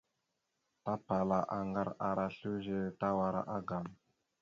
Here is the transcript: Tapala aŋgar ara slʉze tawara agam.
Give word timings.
Tapala 0.85 1.39
aŋgar 1.57 1.89
ara 2.07 2.25
slʉze 2.35 2.79
tawara 2.99 3.41
agam. 3.57 3.85